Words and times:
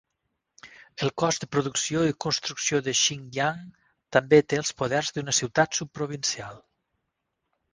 El 1.07 1.11
Cos 1.21 1.37
de 1.43 1.49
producció 1.55 2.05
i 2.11 2.15
construcció 2.25 2.79
de 2.87 2.95
Xinjiang 3.01 3.59
també 4.17 4.41
té 4.55 4.59
els 4.63 4.75
poders 4.83 5.13
d'una 5.19 5.37
ciutat 5.43 5.81
subprovincial. 5.83 6.59